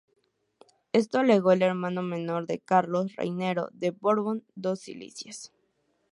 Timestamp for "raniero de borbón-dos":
3.15-4.79